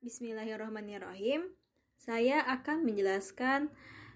Bismillahirrahmanirrahim. 0.00 1.52
Saya 2.00 2.40
akan 2.48 2.88
menjelaskan 2.88 3.68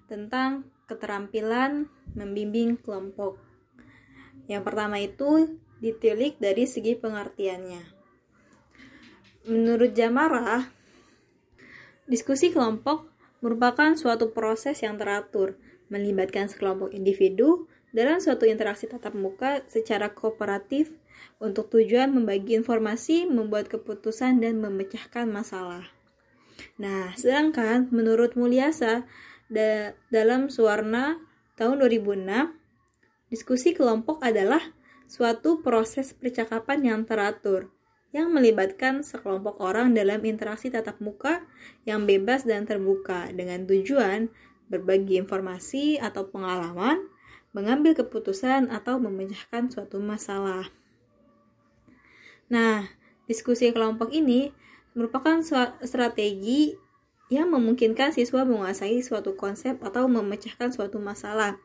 tentang 0.08 0.72
keterampilan 0.88 1.92
membimbing 2.16 2.80
kelompok. 2.80 3.36
Yang 4.48 4.64
pertama 4.64 4.96
itu 4.96 5.60
ditilik 5.84 6.40
dari 6.40 6.64
segi 6.64 6.96
pengertiannya. 6.96 7.84
Menurut 9.44 9.92
Jamarah, 9.92 10.72
diskusi 12.08 12.48
kelompok 12.48 13.12
merupakan 13.44 13.92
suatu 13.92 14.32
proses 14.32 14.80
yang 14.80 14.96
teratur, 14.96 15.60
melibatkan 15.92 16.48
sekelompok 16.48 16.96
individu 16.96 17.68
dalam 17.94 18.18
suatu 18.18 18.44
interaksi 18.44 18.90
tatap 18.90 19.14
muka 19.14 19.62
secara 19.70 20.10
kooperatif 20.10 20.90
untuk 21.38 21.70
tujuan 21.70 22.10
membagi 22.10 22.58
informasi, 22.58 23.30
membuat 23.30 23.70
keputusan, 23.70 24.42
dan 24.42 24.58
memecahkan 24.58 25.30
masalah. 25.30 25.86
Nah, 26.76 27.14
sedangkan 27.14 27.88
menurut 27.94 28.34
Mulyasa 28.34 29.06
da 29.46 29.94
dalam 30.10 30.50
Suwarna 30.50 31.22
tahun 31.54 31.86
2006, 31.86 33.30
diskusi 33.30 33.78
kelompok 33.78 34.26
adalah 34.26 34.60
suatu 35.06 35.62
proses 35.62 36.10
percakapan 36.18 36.82
yang 36.82 37.00
teratur 37.06 37.70
yang 38.14 38.30
melibatkan 38.30 39.02
sekelompok 39.02 39.58
orang 39.58 39.90
dalam 39.90 40.22
interaksi 40.22 40.70
tatap 40.70 41.02
muka 41.02 41.42
yang 41.82 42.06
bebas 42.06 42.46
dan 42.46 42.62
terbuka 42.62 43.26
dengan 43.34 43.66
tujuan 43.66 44.30
berbagi 44.70 45.18
informasi 45.18 45.98
atau 45.98 46.30
pengalaman, 46.30 47.10
mengambil 47.54 47.94
keputusan 47.94 48.68
atau 48.68 48.98
memecahkan 48.98 49.70
suatu 49.70 50.02
masalah. 50.02 50.68
Nah, 52.50 52.90
diskusi 53.30 53.70
kelompok 53.70 54.10
ini 54.12 54.52
merupakan 54.92 55.40
strategi 55.80 56.76
yang 57.32 57.48
memungkinkan 57.50 58.12
siswa 58.12 58.44
menguasai 58.44 59.00
suatu 59.00 59.32
konsep 59.32 59.80
atau 59.80 60.04
memecahkan 60.10 60.70
suatu 60.70 61.00
masalah 61.00 61.56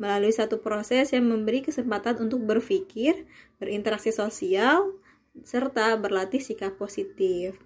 melalui 0.00 0.32
satu 0.32 0.64
proses 0.64 1.12
yang 1.12 1.28
memberi 1.28 1.60
kesempatan 1.60 2.16
untuk 2.18 2.42
berpikir, 2.42 3.28
berinteraksi 3.60 4.10
sosial, 4.10 4.96
serta 5.44 5.94
berlatih 6.00 6.40
sikap 6.40 6.80
positif. 6.80 7.60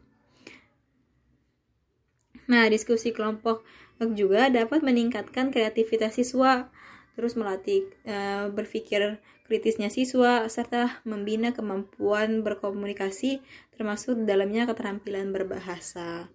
Nah, 2.47 2.67
diskusi 2.71 3.11
kelompok 3.11 3.67
juga 4.15 4.53
dapat 4.53 4.85
meningkatkan 4.85 5.51
kreativitas 5.51 6.19
siswa, 6.19 6.71
terus 7.17 7.35
melatih 7.35 7.89
e, 8.05 8.17
berpikir 8.53 9.19
kritisnya 9.49 9.89
siswa, 9.89 10.45
serta 10.53 11.01
membina 11.09 11.57
kemampuan 11.57 12.45
berkomunikasi, 12.45 13.41
termasuk 13.75 14.23
dalamnya 14.29 14.69
keterampilan 14.69 15.33
berbahasa. 15.33 16.29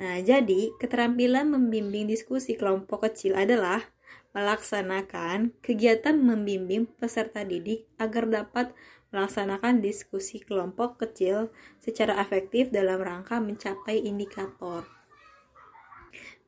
Nah, 0.00 0.18
jadi 0.18 0.74
keterampilan 0.80 1.46
membimbing 1.52 2.10
diskusi 2.10 2.58
kelompok 2.58 3.06
kecil 3.06 3.38
adalah 3.38 3.84
melaksanakan 4.32 5.52
kegiatan 5.60 6.16
membimbing 6.16 6.88
peserta 6.88 7.44
didik 7.44 7.84
agar 8.00 8.24
dapat 8.26 8.72
melaksanakan 9.12 9.84
diskusi 9.84 10.40
kelompok 10.40 10.96
kecil 10.96 11.52
secara 11.84 12.16
efektif 12.16 12.72
dalam 12.72 12.96
rangka 12.96 13.36
mencapai 13.38 14.00
indikator. 14.00 15.01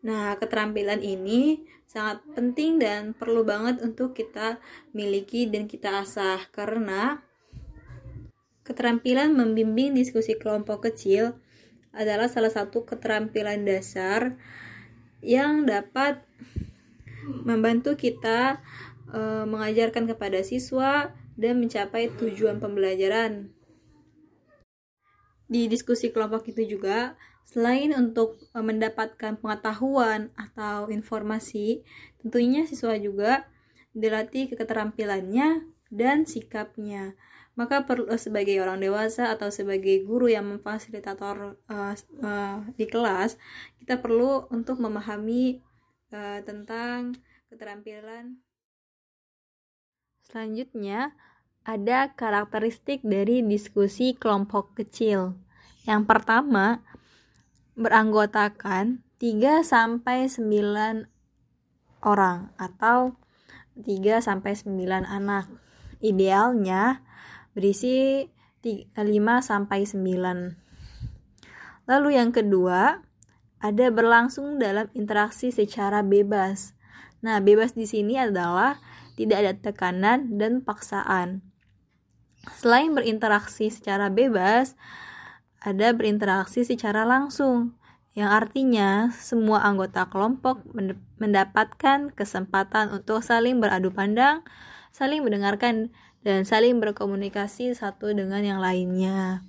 Nah, 0.04 0.36
keterampilan 0.36 1.00
ini 1.00 1.64
sangat 1.88 2.20
penting 2.36 2.76
dan 2.76 3.16
perlu 3.16 3.40
banget 3.40 3.80
untuk 3.80 4.12
kita 4.12 4.60
miliki 4.92 5.48
dan 5.48 5.64
kita 5.64 6.04
asah 6.04 6.44
karena 6.52 7.24
keterampilan 8.68 9.32
membimbing 9.32 9.96
diskusi 9.96 10.36
kelompok 10.36 10.92
kecil 10.92 11.40
adalah 11.96 12.28
salah 12.28 12.52
satu 12.52 12.84
keterampilan 12.84 13.64
dasar 13.64 14.36
yang 15.24 15.64
dapat 15.64 16.20
membantu 17.24 17.96
kita 17.96 18.60
e, 19.08 19.48
mengajarkan 19.48 20.04
kepada 20.04 20.44
siswa 20.44 21.16
dan 21.40 21.64
mencapai 21.64 22.12
tujuan 22.12 22.60
pembelajaran. 22.60 23.48
Di 25.48 25.68
diskusi 25.70 26.12
kelompok 26.12 26.50
itu 26.50 26.76
juga, 26.76 27.16
selain 27.44 27.92
untuk 27.94 28.40
e, 28.50 28.58
mendapatkan 28.58 29.38
pengetahuan 29.38 30.32
atau 30.34 30.90
informasi, 30.90 31.84
tentunya 32.24 32.64
siswa 32.64 32.96
juga 32.98 33.46
dilatih 33.94 34.52
keterampilannya 34.52 35.68
dan 35.92 36.26
sikapnya. 36.26 37.14
Maka 37.54 37.86
perlu 37.86 38.10
e, 38.10 38.16
sebagai 38.18 38.58
orang 38.58 38.82
dewasa 38.82 39.30
atau 39.30 39.52
sebagai 39.52 40.02
guru 40.02 40.26
yang 40.26 40.50
memfasilitator 40.50 41.60
uh, 41.70 41.94
uh, 42.24 42.58
di 42.74 42.86
kelas, 42.90 43.38
kita 43.78 44.02
perlu 44.02 44.50
untuk 44.50 44.82
memahami 44.82 45.62
uh, 46.10 46.42
tentang 46.42 47.14
keterampilan 47.46 48.42
Selanjutnya, 50.24 51.12
ada 51.62 52.10
karakteristik 52.10 53.04
dari 53.04 53.44
diskusi 53.44 54.16
kelompok 54.16 54.74
kecil. 54.74 55.36
Yang 55.84 56.02
pertama, 56.08 56.80
beranggotakan 57.74 59.02
3 59.18 59.62
sampai 59.66 60.30
9 60.30 61.06
orang 62.04 62.54
atau 62.58 63.18
3 63.78 64.22
sampai 64.22 64.54
9 64.54 65.06
anak. 65.06 65.50
Idealnya 65.98 67.02
berisi 67.56 68.26
5 68.62 68.94
sampai 69.42 69.86
9. 69.86 70.56
Lalu 71.84 72.08
yang 72.16 72.30
kedua, 72.32 73.04
ada 73.64 73.86
berlangsung 73.88 74.60
dalam 74.60 74.88
interaksi 74.92 75.48
secara 75.48 76.04
bebas. 76.04 76.76
Nah, 77.24 77.40
bebas 77.40 77.72
di 77.72 77.88
sini 77.88 78.20
adalah 78.20 78.76
tidak 79.16 79.36
ada 79.40 79.52
tekanan 79.56 80.36
dan 80.36 80.60
paksaan. 80.60 81.40
Selain 82.60 82.92
berinteraksi 82.92 83.72
secara 83.72 84.12
bebas, 84.12 84.76
ada 85.64 85.96
berinteraksi 85.96 86.60
secara 86.60 87.08
langsung, 87.08 87.72
yang 88.12 88.28
artinya 88.28 89.08
semua 89.16 89.64
anggota 89.64 90.06
kelompok 90.12 90.60
mendapatkan 91.16 92.12
kesempatan 92.12 92.92
untuk 92.92 93.24
saling 93.24 93.64
beradu 93.64 93.88
pandang, 93.88 94.44
saling 94.92 95.24
mendengarkan, 95.24 95.88
dan 96.20 96.44
saling 96.44 96.78
berkomunikasi 96.84 97.72
satu 97.72 98.12
dengan 98.12 98.44
yang 98.44 98.60
lainnya. 98.60 99.44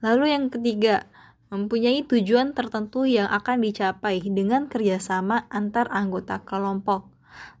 Lalu 0.00 0.32
yang 0.32 0.48
ketiga, 0.48 1.08
mempunyai 1.52 2.04
tujuan 2.04 2.52
tertentu 2.52 3.04
yang 3.04 3.28
akan 3.28 3.60
dicapai 3.60 4.20
dengan 4.24 4.68
kerjasama 4.68 5.48
antar 5.52 5.92
anggota 5.92 6.40
kelompok. 6.44 7.08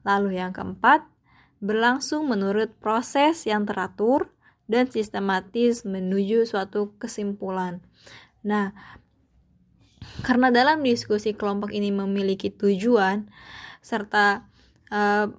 Lalu 0.04 0.40
yang 0.40 0.56
keempat, 0.56 1.04
berlangsung 1.60 2.28
menurut 2.28 2.72
proses 2.80 3.48
yang 3.48 3.64
teratur 3.64 4.35
dan 4.66 4.90
sistematis 4.90 5.86
menuju 5.86 6.46
suatu 6.46 6.94
kesimpulan. 6.98 7.82
Nah, 8.42 8.74
karena 10.22 10.50
dalam 10.54 10.82
diskusi 10.82 11.34
kelompok 11.34 11.74
ini 11.74 11.90
memiliki 11.90 12.50
tujuan 12.50 13.30
serta 13.82 14.46
uh, 14.90 15.30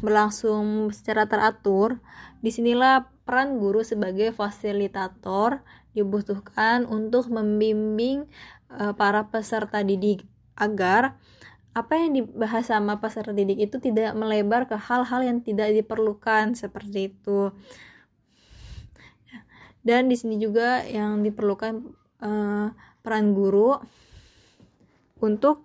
berlangsung 0.00 0.92
secara 0.92 1.24
teratur, 1.24 2.00
di 2.40 2.52
sinilah 2.52 3.08
peran 3.24 3.60
guru 3.60 3.84
sebagai 3.84 4.32
fasilitator 4.32 5.60
dibutuhkan 5.92 6.84
untuk 6.88 7.28
membimbing 7.28 8.28
uh, 8.72 8.92
para 8.96 9.28
peserta 9.28 9.84
didik 9.84 10.24
agar 10.56 11.16
apa 11.70 11.94
yang 12.02 12.18
dibahas 12.18 12.66
sama 12.66 12.98
peserta 12.98 13.30
didik 13.30 13.70
itu 13.70 13.78
tidak 13.78 14.18
melebar 14.18 14.66
ke 14.66 14.74
hal-hal 14.74 15.22
yang 15.22 15.38
tidak 15.38 15.70
diperlukan 15.70 16.58
seperti 16.58 17.14
itu 17.14 17.54
dan 19.80 20.12
di 20.12 20.16
sini 20.16 20.36
juga 20.36 20.84
yang 20.84 21.24
diperlukan 21.24 21.80
uh, 22.20 22.68
peran 23.00 23.32
guru 23.32 23.80
untuk 25.20 25.64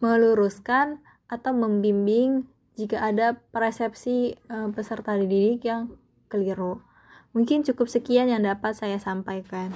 meluruskan 0.00 1.00
atau 1.26 1.52
membimbing 1.56 2.44
jika 2.76 3.00
ada 3.00 3.40
persepsi 3.50 4.36
uh, 4.52 4.68
peserta 4.76 5.16
didik 5.16 5.64
yang 5.64 5.96
keliru. 6.28 6.84
Mungkin 7.32 7.64
cukup 7.64 7.88
sekian 7.88 8.28
yang 8.28 8.44
dapat 8.44 8.76
saya 8.76 9.00
sampaikan. 9.00 9.72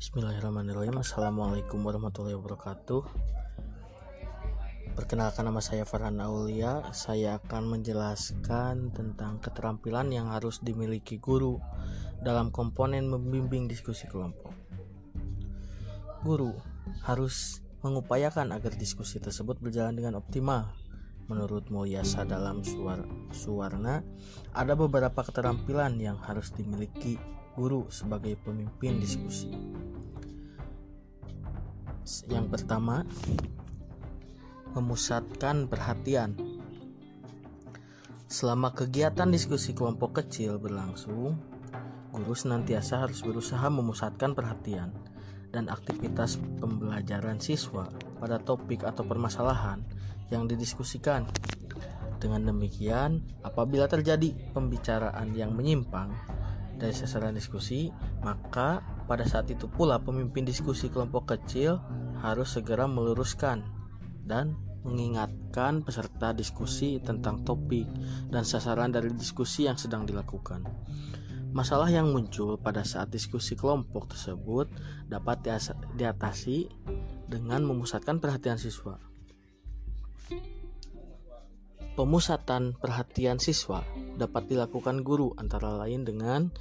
Bismillahirrahmanirrahim 0.00 0.96
Assalamualaikum 0.98 1.86
warahmatullahi 1.86 2.34
wabarakatuh 2.34 3.39
Perkenalkan 4.90 5.46
nama 5.46 5.62
saya 5.62 5.86
Farhan 5.86 6.18
Aulia. 6.18 6.82
Saya 6.90 7.38
akan 7.38 7.78
menjelaskan 7.78 8.90
tentang 8.90 9.38
keterampilan 9.38 10.10
yang 10.10 10.34
harus 10.34 10.58
dimiliki 10.58 11.22
guru 11.22 11.62
Dalam 12.20 12.50
komponen 12.52 13.08
membimbing 13.08 13.70
diskusi 13.70 14.04
kelompok. 14.10 14.52
Guru 16.20 16.52
harus 17.06 17.64
mengupayakan 17.80 18.52
agar 18.52 18.76
diskusi 18.76 19.16
tersebut 19.16 19.56
berjalan 19.56 19.96
dengan 19.96 20.20
optimal. 20.20 20.68
Menurut 21.32 21.70
Moyasa 21.70 22.26
dalam 22.28 22.60
suar, 22.60 23.06
Suwarna, 23.32 24.04
ada 24.52 24.74
beberapa 24.76 25.22
keterampilan 25.24 25.96
yang 25.96 26.18
harus 26.20 26.52
dimiliki 26.52 27.16
guru 27.54 27.86
sebagai 27.88 28.36
pemimpin 28.42 29.00
diskusi. 29.00 29.48
Yang 32.26 32.46
pertama, 32.52 33.06
memusatkan 34.74 35.66
perhatian. 35.66 36.38
Selama 38.30 38.70
kegiatan 38.70 39.26
diskusi 39.26 39.74
kelompok 39.74 40.22
kecil 40.22 40.62
berlangsung, 40.62 41.34
guru 42.14 42.34
senantiasa 42.34 43.02
harus 43.02 43.26
berusaha 43.26 43.66
memusatkan 43.66 44.38
perhatian 44.38 44.94
dan 45.50 45.66
aktivitas 45.66 46.38
pembelajaran 46.62 47.42
siswa 47.42 47.90
pada 48.22 48.38
topik 48.38 48.86
atau 48.86 49.02
permasalahan 49.02 49.82
yang 50.30 50.46
didiskusikan. 50.46 51.26
Dengan 52.22 52.54
demikian, 52.54 53.24
apabila 53.42 53.90
terjadi 53.90 54.30
pembicaraan 54.54 55.34
yang 55.34 55.50
menyimpang 55.56 56.14
dari 56.78 56.94
sasaran 56.94 57.34
diskusi, 57.34 57.90
maka 58.22 58.84
pada 59.10 59.26
saat 59.26 59.50
itu 59.50 59.66
pula 59.66 59.98
pemimpin 59.98 60.46
diskusi 60.46 60.86
kelompok 60.86 61.34
kecil 61.34 61.82
harus 62.22 62.54
segera 62.54 62.84
meluruskan 62.86 63.79
dan 64.24 64.56
mengingatkan 64.84 65.84
peserta 65.84 66.32
diskusi 66.32 66.96
tentang 67.04 67.44
topik 67.44 67.84
dan 68.32 68.48
sasaran 68.48 68.88
dari 68.88 69.12
diskusi 69.12 69.68
yang 69.68 69.76
sedang 69.76 70.08
dilakukan. 70.08 70.64
Masalah 71.50 71.90
yang 71.90 72.14
muncul 72.14 72.54
pada 72.62 72.86
saat 72.86 73.10
diskusi 73.10 73.58
kelompok 73.58 74.14
tersebut 74.14 74.70
dapat 75.10 75.42
diatasi 75.98 76.70
dengan 77.26 77.66
memusatkan 77.66 78.22
perhatian 78.22 78.54
siswa. 78.54 79.02
Pemusatan 81.98 82.78
perhatian 82.78 83.42
siswa 83.42 83.82
dapat 84.14 84.46
dilakukan 84.46 85.02
guru 85.02 85.34
antara 85.36 85.74
lain 85.74 86.06
dengan 86.06 86.54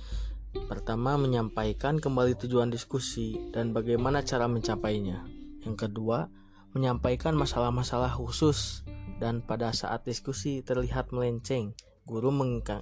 pertama 0.66 1.22
menyampaikan 1.22 2.02
kembali 2.02 2.34
tujuan 2.42 2.74
diskusi 2.74 3.38
dan 3.54 3.72
bagaimana 3.72 4.26
cara 4.26 4.50
mencapainya. 4.50 5.22
Yang 5.70 5.86
kedua, 5.86 6.26
menyampaikan 6.74 7.34
masalah-masalah 7.34 8.14
khusus 8.14 8.86
dan 9.18 9.42
pada 9.42 9.74
saat 9.74 10.06
diskusi 10.06 10.62
terlihat 10.62 11.10
melenceng, 11.10 11.74
guru 12.06 12.30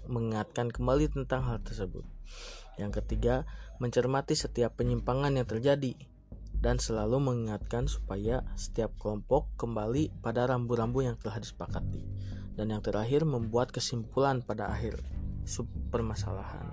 mengingatkan 0.08 0.70
kembali 0.70 1.12
tentang 1.12 1.44
hal 1.44 1.60
tersebut. 1.64 2.04
Yang 2.78 3.02
ketiga, 3.04 3.44
mencermati 3.82 4.38
setiap 4.38 4.78
penyimpangan 4.78 5.34
yang 5.34 5.48
terjadi 5.50 5.98
dan 6.58 6.82
selalu 6.82 7.22
mengingatkan 7.22 7.86
supaya 7.86 8.42
setiap 8.58 8.94
kelompok 8.98 9.50
kembali 9.62 10.10
pada 10.22 10.50
rambu-rambu 10.50 11.06
yang 11.06 11.18
telah 11.18 11.38
disepakati 11.38 12.02
dan 12.58 12.74
yang 12.74 12.82
terakhir 12.82 13.22
membuat 13.24 13.70
kesimpulan 13.70 14.42
pada 14.42 14.74
akhir 14.74 14.98
sub 15.46 15.70
permasalahan. 15.94 16.66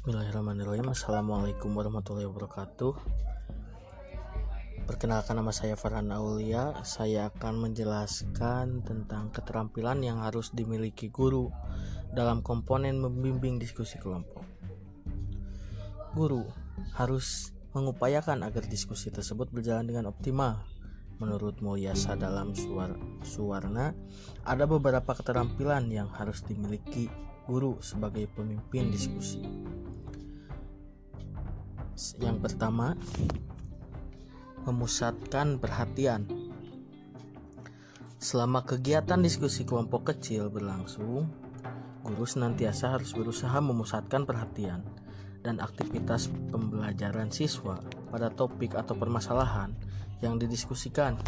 Bismillahirrahmanirrahim 0.00 0.96
Assalamualaikum 0.96 1.76
warahmatullahi 1.76 2.24
wabarakatuh 2.24 2.96
Perkenalkan 4.88 5.36
nama 5.36 5.52
saya 5.52 5.76
Farhan 5.76 6.08
Aulia 6.08 6.72
Saya 6.88 7.28
akan 7.28 7.68
menjelaskan 7.68 8.80
tentang 8.80 9.28
keterampilan 9.28 10.00
yang 10.00 10.24
harus 10.24 10.56
dimiliki 10.56 11.12
guru 11.12 11.52
Dalam 12.16 12.40
komponen 12.40 12.96
membimbing 12.96 13.60
diskusi 13.60 14.00
kelompok 14.00 14.40
Guru 16.16 16.48
harus 16.96 17.52
mengupayakan 17.76 18.40
agar 18.40 18.64
diskusi 18.72 19.12
tersebut 19.12 19.52
berjalan 19.52 19.84
dengan 19.84 20.08
optimal. 20.08 20.64
Menurut 21.20 21.60
Moyasa 21.60 22.16
dalam 22.16 22.56
suar, 22.56 22.96
Suwarna, 23.20 23.92
ada 24.48 24.64
beberapa 24.64 25.12
keterampilan 25.12 25.92
yang 25.92 26.08
harus 26.08 26.40
dimiliki 26.48 27.12
guru 27.44 27.76
sebagai 27.84 28.24
pemimpin 28.32 28.88
diskusi. 28.88 29.44
Yang 32.16 32.48
pertama, 32.48 32.96
memusatkan 34.64 35.60
perhatian. 35.60 36.24
Selama 38.16 38.64
kegiatan 38.64 39.20
diskusi 39.20 39.68
kelompok 39.68 40.16
kecil 40.16 40.48
berlangsung, 40.48 41.28
guru 42.00 42.24
senantiasa 42.24 42.96
harus 42.96 43.12
berusaha 43.12 43.60
memusatkan 43.60 44.24
perhatian 44.24 44.80
dan 45.44 45.60
aktivitas 45.60 46.32
pembelajaran 46.48 47.28
siswa 47.28 47.80
pada 48.08 48.32
topik 48.32 48.76
atau 48.76 48.96
permasalahan 48.96 49.76
yang 50.24 50.40
didiskusikan. 50.40 51.20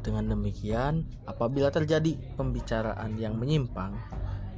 Dengan 0.00 0.32
demikian, 0.32 1.04
apabila 1.28 1.68
terjadi 1.68 2.16
pembicaraan 2.36 3.16
yang 3.20 3.36
menyimpang 3.36 3.92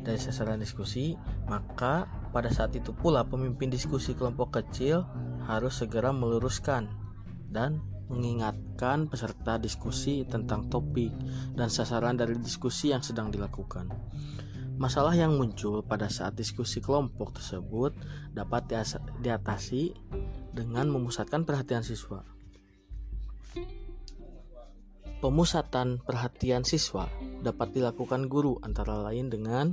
dari 0.04 0.20
sasaran 0.20 0.60
diskusi, 0.60 1.16
maka 1.48 2.04
pada 2.30 2.52
saat 2.52 2.76
itu 2.76 2.92
pula 2.92 3.24
pemimpin 3.24 3.72
diskusi 3.72 4.12
kelompok 4.12 4.60
kecil 4.60 5.08
harus 5.48 5.80
segera 5.80 6.12
meluruskan 6.12 6.92
dan 7.48 7.80
mengingatkan 8.12 9.08
peserta 9.08 9.56
diskusi 9.56 10.28
tentang 10.28 10.68
topik 10.68 11.10
dan 11.56 11.72
sasaran 11.72 12.20
dari 12.20 12.36
diskusi 12.36 12.92
yang 12.92 13.00
sedang 13.00 13.32
dilakukan. 13.32 13.88
Masalah 14.74 15.14
yang 15.14 15.38
muncul 15.38 15.86
pada 15.86 16.10
saat 16.10 16.34
diskusi 16.34 16.82
kelompok 16.82 17.38
tersebut 17.38 17.94
dapat 18.34 18.66
diatasi 19.22 19.94
dengan 20.50 20.90
memusatkan 20.90 21.46
perhatian 21.46 21.86
siswa. 21.86 22.33
Pemusatan 25.24 26.04
perhatian 26.04 26.68
siswa 26.68 27.08
dapat 27.40 27.72
dilakukan 27.72 28.28
guru 28.28 28.60
antara 28.60 29.08
lain 29.08 29.32
dengan 29.32 29.72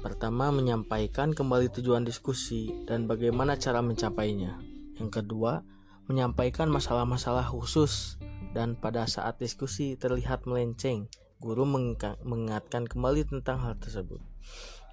pertama 0.00 0.48
menyampaikan 0.48 1.36
kembali 1.36 1.68
tujuan 1.76 2.08
diskusi 2.08 2.72
dan 2.88 3.04
bagaimana 3.04 3.60
cara 3.60 3.84
mencapainya. 3.84 4.56
Yang 4.96 5.20
kedua, 5.20 5.60
menyampaikan 6.08 6.72
masalah-masalah 6.72 7.52
khusus 7.52 8.16
dan 8.56 8.72
pada 8.72 9.04
saat 9.04 9.36
diskusi 9.36 10.00
terlihat 10.00 10.48
melenceng 10.48 11.04
Guru 11.36 11.68
mengingatkan 12.24 12.88
kembali 12.88 13.28
tentang 13.28 13.60
hal 13.60 13.76
tersebut. 13.76 14.24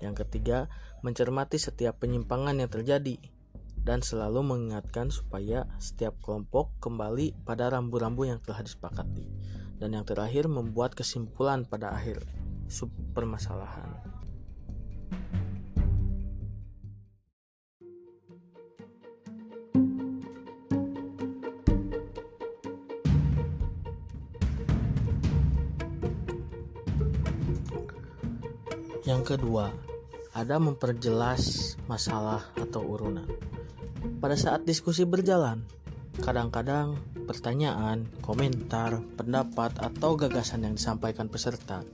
Yang 0.04 0.28
ketiga, 0.28 0.68
mencermati 1.08 1.56
setiap 1.56 2.04
penyimpangan 2.04 2.60
yang 2.60 2.68
terjadi 2.68 3.16
dan 3.86 4.04
selalu 4.04 4.44
mengingatkan 4.44 5.08
supaya 5.08 5.70
setiap 5.80 6.18
kelompok 6.20 6.74
kembali 6.84 7.32
pada 7.48 7.72
rambu-rambu 7.72 8.28
yang 8.28 8.44
telah 8.44 8.60
disepakati. 8.66 9.30
Dan 9.80 9.96
yang 9.96 10.04
terakhir, 10.04 10.52
membuat 10.52 10.92
kesimpulan 10.92 11.64
pada 11.64 11.96
akhir 11.96 12.28
sub 12.68 12.92
permasalahan. 13.16 14.20
Yang 29.10 29.24
kedua, 29.34 29.74
ada 30.38 30.62
memperjelas 30.62 31.74
masalah 31.90 32.46
atau 32.54 32.86
urunan. 32.86 33.26
Pada 34.22 34.38
saat 34.38 34.70
diskusi 34.70 35.02
berjalan, 35.02 35.66
kadang-kadang 36.22 36.94
pertanyaan, 37.30 38.10
komentar, 38.26 38.98
pendapat, 39.14 39.78
atau 39.78 40.18
gagasan 40.18 40.66
yang 40.66 40.74
disampaikan 40.74 41.30
peserta 41.30 41.86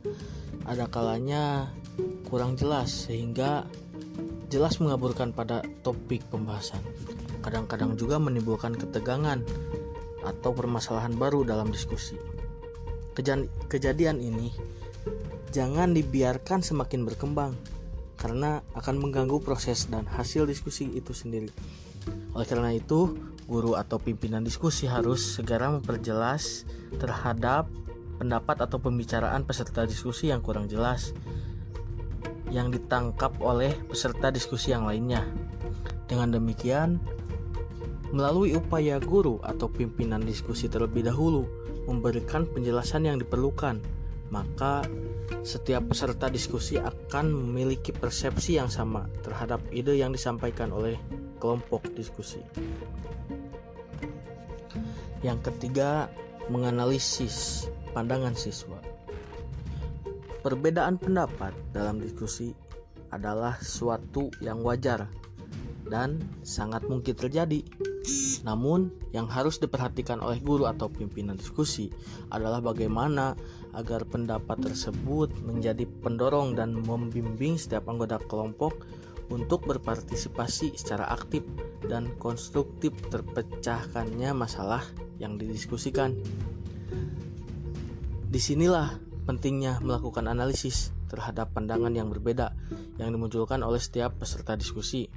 ada 0.63 0.88
kalanya 0.88 1.75
kurang 2.32 2.56
jelas 2.56 3.12
sehingga 3.12 3.68
jelas 4.48 4.80
mengaburkan 4.80 5.36
pada 5.36 5.62
topik 5.84 6.24
pembahasan. 6.32 6.80
Kadang-kadang 7.44 8.00
juga 8.00 8.15
menimbulkan 8.18 8.74
ketegangan 8.74 9.44
atau 10.24 10.51
permasalahan 10.56 11.13
baru 11.13 11.46
dalam 11.46 11.70
diskusi. 11.70 12.15
Kejadian 13.70 14.18
ini 14.24 14.50
jangan 15.54 15.94
dibiarkan 15.94 16.65
semakin 16.65 17.06
berkembang 17.06 17.54
karena 18.18 18.65
akan 18.74 18.96
mengganggu 18.98 19.38
proses 19.46 19.86
dan 19.92 20.10
hasil 20.10 20.50
diskusi 20.50 20.89
itu 20.96 21.13
sendiri. 21.13 21.54
Oleh 22.34 22.48
karena 22.50 22.74
itu, 22.74 23.13
guru 23.45 23.77
atau 23.77 24.01
pimpinan 24.01 24.41
diskusi 24.41 24.89
harus 24.89 25.21
segera 25.21 25.69
memperjelas 25.69 26.65
terhadap 26.97 27.69
pendapat 28.17 28.65
atau 28.65 28.81
pembicaraan 28.81 29.45
peserta 29.45 29.85
diskusi 29.85 30.33
yang 30.33 30.41
kurang 30.41 30.65
jelas 30.65 31.13
yang 32.49 32.71
ditangkap 32.71 33.35
oleh 33.41 33.73
peserta 33.89 34.31
diskusi 34.31 34.71
yang 34.71 34.87
lainnya. 34.87 35.25
Dengan 36.05 36.37
demikian, 36.37 37.01
melalui 38.13 38.55
upaya 38.55 39.01
guru 39.01 39.41
atau 39.41 39.67
pimpinan 39.67 40.23
diskusi 40.23 40.69
terlebih 40.69 41.03
dahulu 41.03 41.43
memberikan 41.89 42.47
penjelasan 42.47 43.09
yang 43.09 43.17
diperlukan, 43.19 43.81
maka 44.31 44.85
setiap 45.45 45.91
peserta 45.91 46.31
diskusi 46.31 46.79
akan 46.79 47.29
memiliki 47.29 47.93
persepsi 47.93 48.57
yang 48.57 48.69
sama 48.69 49.05
terhadap 49.21 49.61
ide 49.69 49.97
yang 49.97 50.13
disampaikan 50.13 50.73
oleh 50.73 50.97
kelompok 51.38 51.88
diskusi. 51.94 52.42
Yang 55.25 55.51
ketiga, 55.51 56.12
menganalisis 56.54 57.65
pandangan 57.96 58.38
siswa. 58.38 58.77
Perbedaan 60.46 61.01
pendapat 61.01 61.58
dalam 61.74 61.98
diskusi 61.98 62.54
adalah 63.10 63.58
suatu 63.58 64.30
yang 64.44 64.62
wajar 64.62 65.10
dan 65.89 66.22
sangat 66.46 66.86
mungkin 66.86 67.18
terjadi. 67.18 67.65
Namun, 68.46 68.94
yang 69.10 69.25
harus 69.25 69.58
diperhatikan 69.58 70.22
oleh 70.22 70.38
guru 70.38 70.70
atau 70.70 70.86
pimpinan 70.86 71.34
diskusi 71.34 71.89
adalah 72.30 72.62
bagaimana 72.62 73.34
agar 73.74 74.06
pendapat 74.06 74.62
tersebut 74.62 75.34
menjadi 75.42 75.89
pendorong 76.06 76.54
dan 76.54 76.77
membimbing 76.77 77.58
setiap 77.58 77.89
anggota 77.89 78.22
kelompok 78.30 78.86
untuk 79.29 79.65
berpartisipasi 79.65 80.77
secara 80.77 81.10
aktif 81.10 81.41
dan 81.86 82.13
konstruktif 82.22 82.94
terpecahkannya 83.10 84.32
masalah 84.38 84.86
yang 85.17 85.39
didiskusikan. 85.39 86.13
Di 88.29 88.39
sinilah 88.41 89.00
pentingnya 89.25 89.82
melakukan 89.82 90.29
analisis 90.29 90.94
terhadap 91.10 91.55
pandangan 91.55 91.94
yang 91.94 92.12
berbeda 92.12 92.53
yang 93.00 93.10
dimunculkan 93.13 93.62
oleh 93.63 93.79
setiap 93.79 94.20
peserta 94.20 94.53
diskusi. 94.60 95.08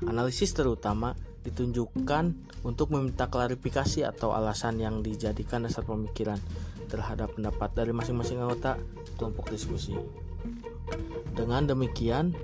Analisis 0.00 0.56
terutama 0.56 1.12
ditunjukkan 1.44 2.24
untuk 2.64 2.92
meminta 2.92 3.28
klarifikasi 3.32 4.04
atau 4.04 4.36
alasan 4.36 4.80
yang 4.80 5.00
dijadikan 5.00 5.64
dasar 5.64 5.84
pemikiran 5.88 6.36
terhadap 6.90 7.32
pendapat 7.36 7.70
dari 7.72 7.92
masing-masing 7.94 8.42
anggota 8.42 8.76
kelompok 9.16 9.52
diskusi. 9.52 9.96
Dengan 11.32 11.64
demikian, 11.70 12.34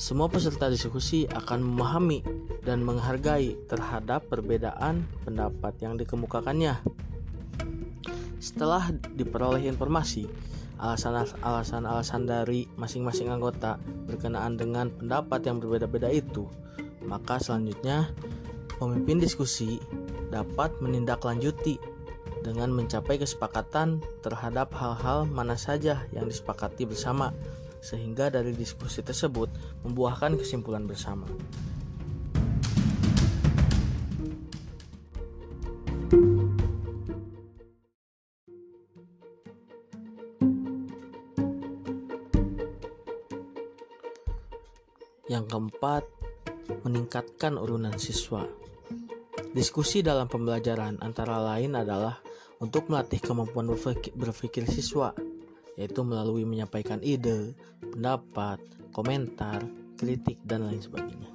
semua 0.00 0.32
peserta 0.32 0.72
diskusi 0.72 1.28
akan 1.28 1.60
memahami 1.60 2.24
dan 2.64 2.80
menghargai 2.80 3.52
terhadap 3.68 4.32
perbedaan 4.32 5.04
pendapat 5.28 5.76
yang 5.84 6.00
dikemukakannya. 6.00 6.80
Setelah 8.40 8.96
diperoleh 8.96 9.68
informasi, 9.68 10.24
alasan-alasan 10.80 12.24
dari 12.24 12.64
masing-masing 12.80 13.28
anggota 13.28 13.76
berkenaan 14.08 14.56
dengan 14.56 14.88
pendapat 14.88 15.44
yang 15.44 15.60
berbeda-beda 15.60 16.08
itu, 16.08 16.48
maka 17.04 17.36
selanjutnya 17.36 18.08
pemimpin 18.80 19.20
diskusi 19.20 19.76
dapat 20.32 20.72
menindaklanjuti 20.80 21.76
dengan 22.40 22.72
mencapai 22.72 23.20
kesepakatan 23.20 24.00
terhadap 24.24 24.72
hal-hal 24.72 25.28
mana 25.28 25.60
saja 25.60 26.08
yang 26.16 26.24
disepakati 26.24 26.88
bersama 26.88 27.36
sehingga 27.80 28.28
dari 28.28 28.52
diskusi 28.52 29.00
tersebut 29.00 29.48
membuahkan 29.84 30.36
kesimpulan 30.36 30.84
bersama. 30.84 31.26
Yang 45.30 45.46
keempat, 45.46 46.04
meningkatkan 46.82 47.54
urunan 47.54 47.94
siswa. 47.94 48.42
Diskusi 49.54 50.02
dalam 50.02 50.26
pembelajaran 50.26 50.98
antara 51.02 51.38
lain 51.38 51.78
adalah 51.78 52.18
untuk 52.58 52.90
melatih 52.90 53.22
kemampuan 53.22 53.70
berpikir, 54.18 54.66
siswa, 54.66 55.14
yaitu 55.80 56.04
melalui 56.04 56.44
menyampaikan 56.44 57.00
ide, 57.00 57.56
pendapat, 57.80 58.60
komentar, 58.92 59.64
kritik, 59.96 60.36
dan 60.44 60.68
lain 60.68 60.84
sebagainya. 60.84 61.32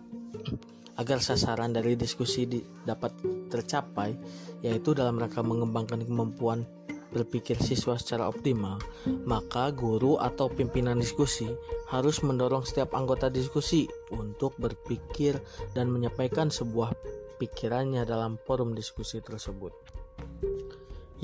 Agar 1.01 1.17
sasaran 1.19 1.73
dari 1.73 1.97
diskusi 1.97 2.45
di, 2.45 2.61
dapat 2.85 3.17
tercapai, 3.49 4.13
yaitu 4.61 4.93
dalam 4.93 5.17
rangka 5.17 5.41
mengembangkan 5.41 6.05
kemampuan 6.05 6.61
berpikir 7.09 7.57
siswa 7.57 7.97
secara 7.97 8.29
optimal, 8.29 8.77
maka 9.25 9.71
guru 9.73 10.21
atau 10.21 10.51
pimpinan 10.51 10.99
diskusi 10.99 11.47
harus 11.89 12.19
mendorong 12.21 12.67
setiap 12.67 12.91
anggota 12.91 13.31
diskusi 13.31 13.87
untuk 14.11 14.53
berpikir 14.61 15.39
dan 15.71 15.89
menyampaikan 15.89 16.51
sebuah 16.51 16.91
pikirannya 17.39 18.03
dalam 18.03 18.35
forum 18.43 18.75
diskusi 18.75 19.23
tersebut. 19.23 19.71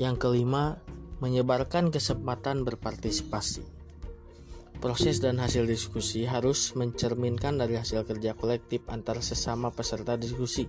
Yang 0.00 0.16
kelima, 0.24 0.80
menyebarkan 1.22 1.94
kesempatan 1.94 2.66
berpartisipasi. 2.66 3.62
Proses 4.82 5.22
dan 5.22 5.38
hasil 5.38 5.70
diskusi 5.70 6.26
harus 6.26 6.74
mencerminkan 6.74 7.54
dari 7.54 7.78
hasil 7.78 8.02
kerja 8.02 8.34
kolektif 8.34 8.82
antar 8.90 9.22
sesama 9.22 9.70
peserta 9.70 10.18
diskusi. 10.18 10.66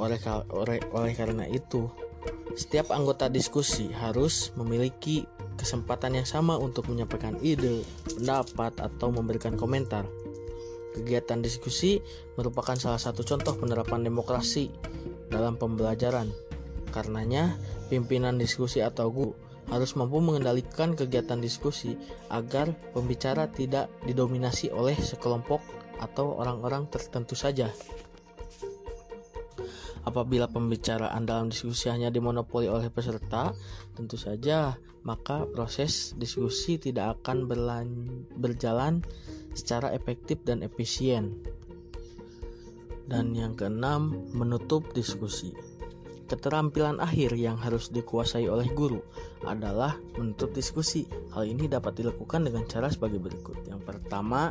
Oleh, 0.00 0.16
oleh, 0.48 0.80
oleh 0.96 1.12
karena 1.12 1.44
itu, 1.44 1.92
setiap 2.56 2.88
anggota 2.96 3.28
diskusi 3.28 3.92
harus 3.92 4.56
memiliki 4.56 5.28
kesempatan 5.60 6.16
yang 6.16 6.24
sama 6.24 6.56
untuk 6.56 6.88
menyampaikan 6.88 7.36
ide, 7.44 7.84
pendapat, 8.08 8.80
atau 8.80 9.12
memberikan 9.12 9.60
komentar. 9.60 10.08
Kegiatan 10.96 11.44
diskusi 11.44 12.00
merupakan 12.40 12.80
salah 12.80 12.96
satu 12.96 13.20
contoh 13.20 13.52
penerapan 13.60 14.08
demokrasi 14.08 14.72
dalam 15.28 15.60
pembelajaran. 15.60 16.32
Karenanya, 16.88 17.60
pimpinan 17.92 18.40
diskusi 18.40 18.80
atau 18.80 19.12
guru 19.12 19.45
harus 19.66 19.98
mampu 19.98 20.22
mengendalikan 20.22 20.94
kegiatan 20.94 21.42
diskusi 21.42 21.98
agar 22.30 22.70
pembicara 22.94 23.50
tidak 23.50 23.90
didominasi 24.06 24.70
oleh 24.70 24.94
sekelompok 24.94 25.58
atau 25.98 26.38
orang-orang 26.38 26.86
tertentu 26.86 27.34
saja. 27.34 27.72
Apabila 30.06 30.46
pembicaraan 30.46 31.26
dalam 31.26 31.50
diskusi 31.50 31.90
hanya 31.90 32.14
dimonopoli 32.14 32.70
oleh 32.70 32.94
peserta, 32.94 33.50
tentu 33.98 34.14
saja 34.14 34.78
maka 35.06 35.46
proses 35.50 36.14
diskusi 36.18 36.78
tidak 36.78 37.22
akan 37.22 37.46
berjalan 38.38 39.02
secara 39.54 39.94
efektif 39.94 40.42
dan 40.46 40.62
efisien. 40.66 41.42
Dan 43.06 43.38
yang 43.38 43.54
keenam, 43.54 44.30
menutup 44.34 44.90
diskusi. 44.94 45.54
Keterampilan 46.26 46.98
akhir 46.98 47.38
yang 47.38 47.54
harus 47.54 47.94
dikuasai 47.94 48.50
oleh 48.50 48.66
guru 48.74 48.98
adalah 49.46 49.94
menutup 50.18 50.50
diskusi. 50.50 51.06
Hal 51.30 51.46
ini 51.46 51.70
dapat 51.70 52.02
dilakukan 52.02 52.50
dengan 52.50 52.66
cara 52.66 52.90
sebagai 52.90 53.22
berikut. 53.22 53.62
Yang 53.70 53.86
pertama, 53.86 54.50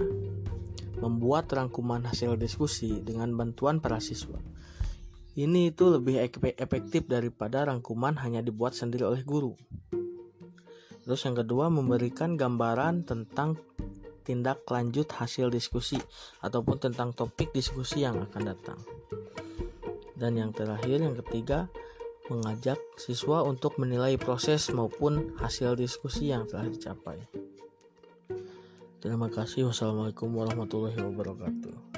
membuat 1.04 1.52
rangkuman 1.52 2.08
hasil 2.08 2.40
diskusi 2.40 3.04
dengan 3.04 3.36
bantuan 3.36 3.84
para 3.84 4.00
siswa. 4.00 4.40
Ini 5.36 5.76
itu 5.76 5.92
lebih 5.92 6.16
efektif 6.56 7.12
daripada 7.12 7.68
rangkuman 7.68 8.16
hanya 8.24 8.40
dibuat 8.40 8.72
sendiri 8.72 9.04
oleh 9.04 9.20
guru. 9.28 9.60
Terus 11.04 11.22
yang 11.28 11.36
kedua 11.36 11.68
memberikan 11.68 12.40
gambaran 12.40 13.04
tentang 13.04 13.60
tindak 14.24 14.64
lanjut 14.72 15.12
hasil 15.12 15.52
diskusi 15.52 16.00
ataupun 16.40 16.82
tentang 16.82 17.12
topik 17.12 17.52
diskusi 17.52 18.08
yang 18.08 18.18
akan 18.26 18.42
datang. 18.48 18.80
Dan 20.16 20.40
yang 20.40 20.52
terakhir 20.56 21.04
yang 21.04 21.16
ketiga 21.20 21.68
mengajak 22.32 22.80
siswa 22.98 23.46
untuk 23.46 23.78
menilai 23.78 24.18
proses 24.18 24.72
maupun 24.74 25.38
hasil 25.38 25.78
diskusi 25.78 26.34
yang 26.34 26.50
telah 26.50 26.66
dicapai. 26.72 27.20
Terima 29.04 29.30
kasih. 29.30 29.70
Wassalamualaikum 29.70 30.34
warahmatullahi 30.34 30.98
wabarakatuh. 30.98 31.96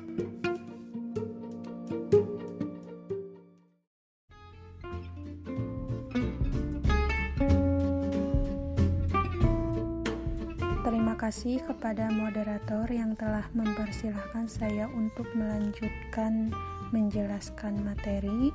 kasih 11.28 11.60
kepada 11.60 12.08
moderator 12.08 12.88
yang 12.88 13.12
telah 13.20 13.44
mempersilahkan 13.52 14.48
saya 14.48 14.88
untuk 14.96 15.28
melanjutkan 15.36 16.56
menjelaskan 16.92 17.84
materi. 17.84 18.52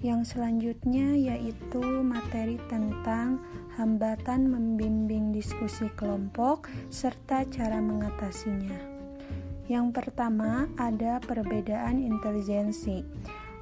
Yang 0.00 0.34
selanjutnya 0.34 1.12
yaitu 1.12 1.84
materi 2.00 2.56
tentang 2.72 3.36
hambatan 3.76 4.48
membimbing 4.48 5.30
diskusi 5.30 5.92
kelompok 5.94 6.72
serta 6.88 7.44
cara 7.52 7.78
mengatasinya. 7.78 8.80
Yang 9.70 9.86
pertama 9.94 10.66
ada 10.80 11.22
perbedaan 11.22 12.02
intelijensi. 12.02 13.06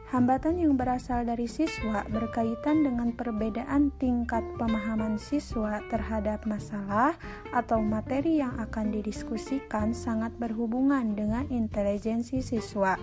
Hambatan 0.08 0.56
yang 0.56 0.72
berasal 0.72 1.28
dari 1.28 1.44
siswa 1.44 2.00
berkaitan 2.08 2.80
dengan 2.80 3.12
perbedaan 3.12 3.92
tingkat 4.00 4.40
pemahaman 4.56 5.20
siswa 5.20 5.84
terhadap 5.92 6.48
masalah 6.48 7.12
atau 7.52 7.84
materi 7.84 8.40
yang 8.40 8.56
akan 8.56 8.88
didiskusikan 8.88 9.92
sangat 9.92 10.32
berhubungan 10.40 11.12
dengan 11.12 11.44
intelijensi 11.52 12.40
siswa. 12.40 12.96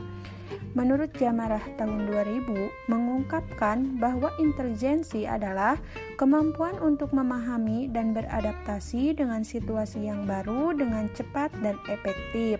Menurut 0.75 1.10
Jamarah 1.15 1.63
tahun 1.79 2.12
2000 2.12 2.91
mengungkapkan 2.91 3.98
bahwa 3.98 4.29
intelijensi 4.38 5.24
adalah 5.24 5.79
kemampuan 6.20 6.75
untuk 6.84 7.15
memahami 7.15 7.88
dan 7.89 8.12
beradaptasi 8.12 9.15
dengan 9.15 9.41
situasi 9.41 10.05
yang 10.05 10.27
baru 10.27 10.75
dengan 10.75 11.08
cepat 11.15 11.55
dan 11.63 11.79
efektif, 11.88 12.60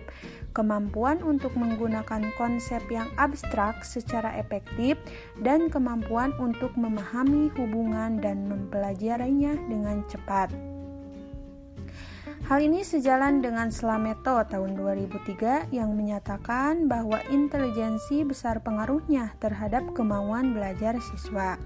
kemampuan 0.56 1.20
untuk 1.20 1.52
menggunakan 1.54 2.32
konsep 2.40 2.80
yang 2.88 3.06
abstrak 3.20 3.84
secara 3.84 4.32
efektif, 4.40 4.96
dan 5.44 5.68
kemampuan 5.68 6.32
untuk 6.40 6.72
memahami 6.74 7.52
hubungan 7.54 8.16
dan 8.18 8.48
mempelajarinya 8.48 9.54
dengan 9.68 10.00
cepat. 10.08 10.75
Hal 12.46 12.62
ini 12.62 12.86
sejalan 12.86 13.42
dengan 13.42 13.74
Slameto 13.74 14.38
tahun 14.46 14.78
2003 14.78 15.74
yang 15.74 15.98
menyatakan 15.98 16.86
bahwa 16.86 17.18
intelijensi 17.26 18.22
besar 18.22 18.62
pengaruhnya 18.62 19.34
terhadap 19.42 19.90
kemauan 19.98 20.54
belajar 20.54 20.94
siswa. 21.02 21.58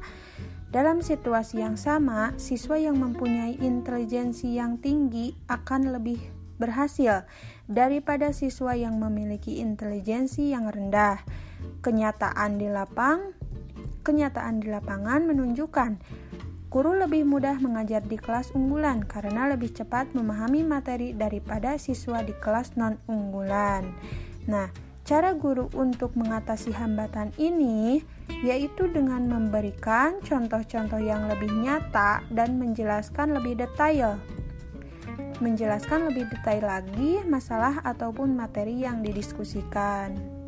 Dalam 0.73 1.05
situasi 1.05 1.61
yang 1.61 1.77
sama, 1.77 2.33
siswa 2.41 2.81
yang 2.81 2.97
mempunyai 2.97 3.61
intelijensi 3.61 4.57
yang 4.57 4.81
tinggi 4.81 5.37
akan 5.53 5.93
lebih 5.93 6.17
berhasil 6.57 7.29
daripada 7.69 8.33
siswa 8.33 8.73
yang 8.73 8.97
memiliki 8.97 9.61
intelijensi 9.61 10.49
yang 10.49 10.65
rendah. 10.65 11.21
Kenyataan 11.85 12.57
di 12.57 12.73
lapang, 12.73 13.37
kenyataan 14.01 14.65
di 14.65 14.73
lapangan 14.73 15.29
menunjukkan 15.29 16.01
Guru 16.71 16.95
lebih 16.95 17.27
mudah 17.27 17.59
mengajar 17.59 17.99
di 17.99 18.15
kelas 18.15 18.55
unggulan 18.55 19.03
karena 19.03 19.51
lebih 19.51 19.75
cepat 19.75 20.15
memahami 20.15 20.63
materi 20.63 21.11
daripada 21.11 21.75
siswa 21.75 22.23
di 22.23 22.31
kelas 22.31 22.79
non-unggulan. 22.79 23.91
Nah, 24.47 24.71
cara 25.03 25.35
guru 25.35 25.67
untuk 25.75 26.15
mengatasi 26.15 26.71
hambatan 26.71 27.35
ini 27.43 28.07
yaitu 28.47 28.87
dengan 28.87 29.27
memberikan 29.27 30.23
contoh-contoh 30.23 31.03
yang 31.03 31.27
lebih 31.27 31.51
nyata 31.51 32.23
dan 32.31 32.55
menjelaskan 32.63 33.35
lebih 33.35 33.59
detail. 33.59 34.23
Menjelaskan 35.43 36.07
lebih 36.07 36.31
detail 36.31 36.71
lagi 36.71 37.19
masalah 37.27 37.83
ataupun 37.83 38.39
materi 38.39 38.87
yang 38.87 39.03
didiskusikan. 39.03 40.40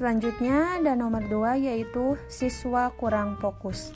Selanjutnya 0.00 0.80
ada 0.80 0.96
nomor 0.96 1.28
dua 1.28 1.60
yaitu 1.60 2.16
siswa 2.24 2.88
kurang 2.96 3.36
fokus. 3.36 3.92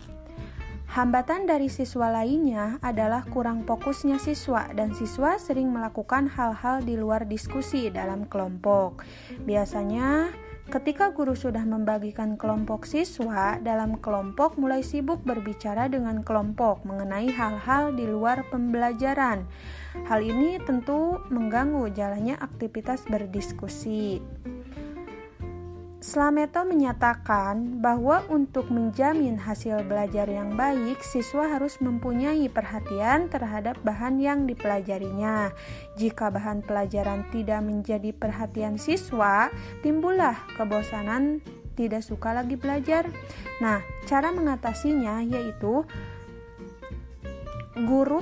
Hambatan 0.93 1.49
dari 1.49 1.73
siswa 1.73 2.13
lainnya 2.13 2.77
adalah 2.85 3.25
kurang 3.25 3.65
fokusnya 3.65 4.21
siswa 4.21 4.69
dan 4.77 4.93
siswa 4.93 5.41
sering 5.41 5.73
melakukan 5.73 6.29
hal-hal 6.29 6.85
di 6.85 7.01
luar 7.01 7.25
diskusi 7.25 7.89
dalam 7.89 8.29
kelompok. 8.29 9.01
Biasanya 9.49 10.29
Ketika 10.65 11.13
guru 11.13 11.37
sudah 11.37 11.61
membagikan 11.61 12.41
kelompok 12.41 12.89
siswa, 12.89 13.61
dalam 13.61 14.01
kelompok 14.01 14.57
mulai 14.57 14.81
sibuk 14.81 15.21
berbicara 15.21 15.93
dengan 15.93 16.25
kelompok 16.25 16.89
mengenai 16.89 17.29
hal-hal 17.29 17.93
di 17.93 18.09
luar 18.09 18.49
pembelajaran. 18.49 19.45
Hal 20.09 20.21
ini 20.25 20.57
tentu 20.65 21.21
mengganggu 21.29 21.93
jalannya 21.93 22.41
aktivitas 22.41 23.05
berdiskusi. 23.05 24.25
Slameto 26.05 26.69
menyatakan 26.69 27.81
bahwa 27.81 28.29
untuk 28.29 28.69
menjamin 28.69 29.41
hasil 29.41 29.89
belajar 29.89 30.29
yang 30.29 30.53
baik, 30.53 31.01
siswa 31.01 31.49
harus 31.49 31.81
mempunyai 31.81 32.45
perhatian 32.53 33.33
terhadap 33.33 33.81
bahan 33.81 34.21
yang 34.21 34.45
dipelajarinya. 34.45 35.57
Jika 35.97 36.29
bahan 36.29 36.61
pelajaran 36.61 37.25
tidak 37.33 37.65
menjadi 37.65 38.13
perhatian 38.13 38.77
siswa, 38.77 39.49
timbullah 39.81 40.37
kebosanan 40.61 41.41
tidak 41.73 42.05
suka 42.05 42.37
lagi 42.37 42.61
belajar. 42.61 43.09
Nah, 43.65 43.81
cara 44.05 44.29
mengatasinya 44.29 45.25
yaitu 45.25 45.89
guru 47.81 48.21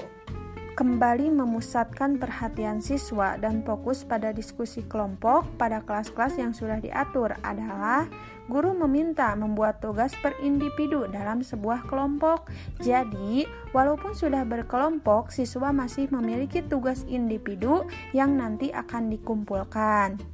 kembali 0.73 1.29
memusatkan 1.29 2.17
perhatian 2.17 2.81
siswa 2.81 3.37
dan 3.37 3.61
fokus 3.61 4.09
pada 4.09 4.33
diskusi 4.33 4.81
kelompok 4.89 5.45
pada 5.61 5.85
kelas-kelas 5.85 6.41
yang 6.41 6.57
sudah 6.57 6.81
diatur 6.81 7.37
adalah 7.45 8.09
guru 8.49 8.73
meminta 8.73 9.37
membuat 9.37 9.85
tugas 9.85 10.17
per 10.25 10.33
individu 10.41 11.05
dalam 11.13 11.45
sebuah 11.45 11.85
kelompok. 11.87 12.49
Jadi, 12.81 13.45
walaupun 13.77 14.17
sudah 14.17 14.43
berkelompok, 14.49 15.31
siswa 15.31 15.71
masih 15.71 16.09
memiliki 16.11 16.65
tugas 16.65 17.05
individu 17.07 17.85
yang 18.17 18.35
nanti 18.41 18.73
akan 18.73 19.13
dikumpulkan. 19.13 20.32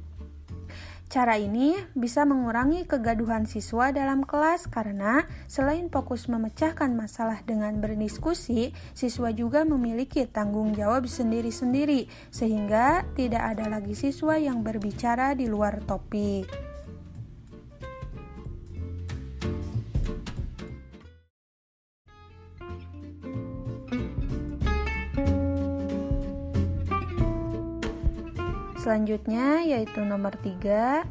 Cara 1.09 1.41
ini 1.41 1.73
bisa 1.97 2.21
mengurangi 2.21 2.85
kegaduhan 2.85 3.49
siswa 3.49 3.89
dalam 3.89 4.21
kelas 4.21 4.69
karena 4.69 5.25
selain 5.49 5.89
fokus 5.89 6.29
memecahkan 6.29 6.93
masalah 6.93 7.41
dengan 7.49 7.81
berdiskusi, 7.81 8.77
siswa 8.93 9.33
juga 9.33 9.65
memiliki 9.65 10.29
tanggung 10.29 10.77
jawab 10.77 11.09
sendiri-sendiri 11.09 12.05
sehingga 12.29 13.09
tidak 13.17 13.41
ada 13.41 13.73
lagi 13.73 13.97
siswa 13.97 14.37
yang 14.37 14.61
berbicara 14.61 15.33
di 15.33 15.49
luar 15.49 15.81
topik. 15.81 16.68
Selanjutnya 28.89 29.61
yaitu 29.61 30.01
nomor 30.01 30.33
3, 30.41 31.05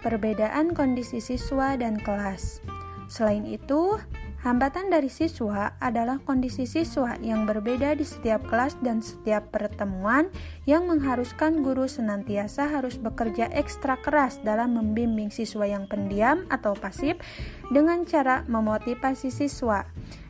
perbedaan 0.00 0.72
kondisi 0.72 1.20
siswa 1.20 1.76
dan 1.76 2.00
kelas. 2.00 2.64
Selain 3.04 3.44
itu, 3.44 4.00
hambatan 4.40 4.88
dari 4.88 5.12
siswa 5.12 5.76
adalah 5.76 6.24
kondisi 6.24 6.64
siswa 6.64 7.20
yang 7.20 7.44
berbeda 7.44 7.92
di 8.00 8.08
setiap 8.08 8.48
kelas 8.48 8.80
dan 8.80 9.04
setiap 9.04 9.52
pertemuan 9.52 10.32
yang 10.64 10.88
mengharuskan 10.88 11.60
guru 11.60 11.84
senantiasa 11.84 12.64
harus 12.64 12.96
bekerja 12.96 13.52
ekstra 13.52 14.00
keras 14.00 14.40
dalam 14.40 14.80
membimbing 14.80 15.28
siswa 15.28 15.68
yang 15.68 15.84
pendiam 15.84 16.48
atau 16.48 16.72
pasif 16.72 17.20
dengan 17.68 18.08
cara 18.08 18.48
memotivasi 18.48 19.28
siswa. 19.28 19.84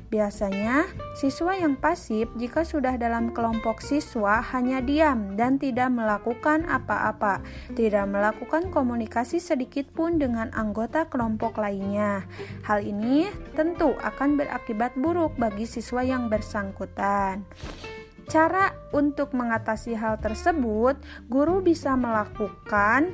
Biasanya, 0.08 0.88
siswa 1.12 1.52
yang 1.52 1.76
pasif 1.76 2.32
jika 2.40 2.64
sudah 2.64 2.96
dalam 2.96 3.36
kelompok 3.36 3.84
siswa 3.84 4.40
hanya 4.56 4.80
diam 4.80 5.36
dan 5.36 5.60
tidak 5.60 5.92
melakukan 5.92 6.64
apa-apa, 6.64 7.44
tidak 7.76 8.08
melakukan 8.08 8.72
komunikasi 8.72 9.36
sedikit 9.36 9.84
pun 9.92 10.16
dengan 10.16 10.48
anggota 10.56 11.12
kelompok 11.12 11.60
lainnya. 11.60 12.24
Hal 12.64 12.88
ini 12.88 13.28
tentu 13.52 13.92
akan 14.00 14.40
berakibat 14.40 14.96
buruk 14.96 15.36
bagi 15.36 15.68
siswa 15.68 16.00
yang 16.00 16.32
bersangkutan. 16.32 17.44
Cara 18.32 18.72
untuk 18.96 19.36
mengatasi 19.36 19.92
hal 19.92 20.20
tersebut, 20.24 20.96
guru 21.28 21.60
bisa 21.60 21.96
melakukan 22.00 23.12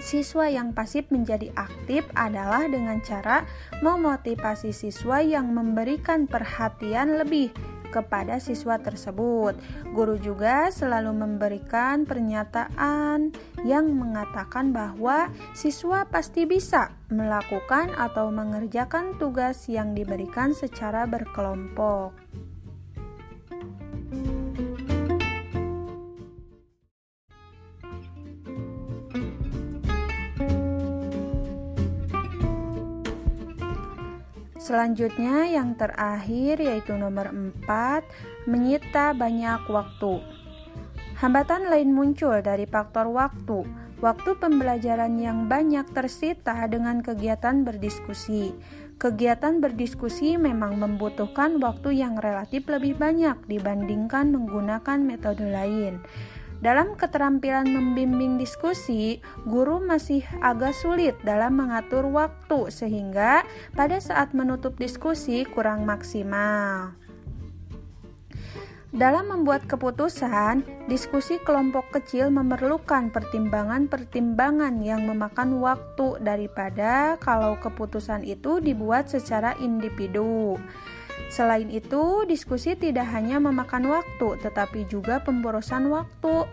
siswa 0.00 0.48
yang 0.48 0.72
pasif 0.72 1.06
menjadi 1.12 1.52
aktif 1.54 2.08
adalah 2.16 2.66
dengan 2.66 2.98
cara 3.04 3.44
memotivasi 3.84 4.72
siswa 4.72 5.20
yang 5.20 5.52
memberikan 5.52 6.24
perhatian 6.24 7.20
lebih 7.20 7.52
kepada 7.90 8.38
siswa 8.38 8.78
tersebut. 8.78 9.58
Guru 9.90 10.16
juga 10.22 10.70
selalu 10.70 11.10
memberikan 11.10 12.06
pernyataan 12.06 13.34
yang 13.66 13.90
mengatakan 13.90 14.70
bahwa 14.70 15.28
siswa 15.52 16.06
pasti 16.06 16.46
bisa 16.46 16.94
melakukan 17.10 17.90
atau 17.98 18.30
mengerjakan 18.30 19.18
tugas 19.18 19.66
yang 19.66 19.92
diberikan 19.92 20.54
secara 20.54 21.04
berkelompok. 21.04 22.14
Selanjutnya 34.70 35.50
yang 35.50 35.74
terakhir 35.74 36.62
yaitu 36.62 36.94
nomor 36.94 37.34
4, 37.34 38.06
menyita 38.46 39.18
banyak 39.18 39.66
waktu. 39.66 40.22
Hambatan 41.18 41.66
lain 41.66 41.90
muncul 41.90 42.38
dari 42.38 42.70
faktor 42.70 43.10
waktu. 43.10 43.66
Waktu 43.98 44.38
pembelajaran 44.38 45.18
yang 45.18 45.50
banyak 45.50 45.90
tersita 45.90 46.54
dengan 46.70 47.02
kegiatan 47.02 47.66
berdiskusi. 47.66 48.54
Kegiatan 48.94 49.58
berdiskusi 49.58 50.38
memang 50.38 50.78
membutuhkan 50.78 51.58
waktu 51.58 52.06
yang 52.06 52.14
relatif 52.22 52.70
lebih 52.70 52.94
banyak 52.94 53.42
dibandingkan 53.50 54.30
menggunakan 54.30 55.02
metode 55.02 55.50
lain. 55.50 55.98
Dalam 56.60 56.92
keterampilan 56.92 57.72
membimbing 57.72 58.36
diskusi, 58.36 59.24
guru 59.48 59.80
masih 59.80 60.20
agak 60.44 60.76
sulit 60.76 61.16
dalam 61.24 61.56
mengatur 61.56 62.04
waktu, 62.12 62.68
sehingga 62.68 63.48
pada 63.72 63.96
saat 63.96 64.36
menutup 64.36 64.76
diskusi 64.76 65.48
kurang 65.48 65.88
maksimal. 65.88 66.92
Dalam 68.90 69.30
membuat 69.30 69.64
keputusan, 69.70 70.66
diskusi 70.90 71.38
kelompok 71.40 71.94
kecil 71.94 72.28
memerlukan 72.28 73.08
pertimbangan-pertimbangan 73.14 74.82
yang 74.82 75.06
memakan 75.06 75.62
waktu 75.62 76.18
daripada 76.20 77.14
kalau 77.22 77.54
keputusan 77.56 78.26
itu 78.26 78.58
dibuat 78.58 79.06
secara 79.08 79.54
individu. 79.62 80.58
Selain 81.28 81.68
itu, 81.68 82.24
diskusi 82.24 82.72
tidak 82.78 83.10
hanya 83.12 83.36
memakan 83.36 83.90
waktu, 83.90 84.40
tetapi 84.40 84.88
juga 84.88 85.20
pemborosan 85.20 85.92
waktu. 85.92 86.48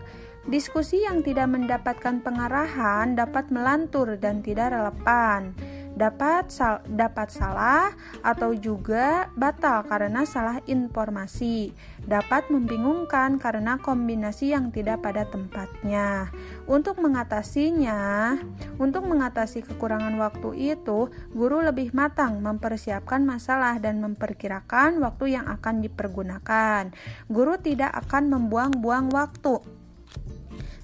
Diskusi 0.48 1.04
yang 1.04 1.24
tidak 1.24 1.48
mendapatkan 1.48 2.20
pengarahan 2.20 3.16
dapat 3.16 3.48
melantur 3.48 4.16
dan 4.20 4.40
tidak 4.44 4.72
relevan 4.76 5.52
dapat 5.98 6.54
sal 6.54 6.80
dapat 6.86 7.34
salah 7.34 7.90
atau 8.22 8.54
juga 8.54 9.26
batal 9.34 9.82
karena 9.90 10.22
salah 10.22 10.62
informasi. 10.70 11.74
Dapat 12.06 12.48
membingungkan 12.54 13.42
karena 13.42 13.76
kombinasi 13.82 14.54
yang 14.54 14.70
tidak 14.70 15.02
pada 15.02 15.26
tempatnya. 15.26 16.30
Untuk 16.70 17.02
mengatasinya, 17.02 18.38
untuk 18.78 19.04
mengatasi 19.10 19.66
kekurangan 19.66 20.14
waktu 20.16 20.78
itu, 20.78 21.10
guru 21.34 21.60
lebih 21.60 21.90
matang 21.92 22.38
mempersiapkan 22.40 23.26
masalah 23.26 23.82
dan 23.82 23.98
memperkirakan 23.98 25.02
waktu 25.02 25.34
yang 25.36 25.50
akan 25.50 25.82
dipergunakan. 25.82 26.94
Guru 27.26 27.58
tidak 27.58 27.92
akan 28.06 28.30
membuang-buang 28.30 29.10
waktu 29.10 29.77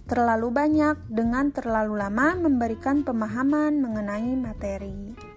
terlalu 0.04 0.52
banyak 0.52 0.96
dengan 1.08 1.48
terlalu 1.48 1.96
lama 1.96 2.36
memberikan 2.36 3.00
pemahaman 3.02 3.80
mengenai 3.80 4.36
materi. 4.36 5.33